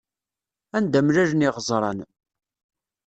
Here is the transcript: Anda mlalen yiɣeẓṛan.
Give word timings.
Anda 0.77 0.99
mlalen 1.05 1.45
yiɣeẓṛan. 1.45 1.99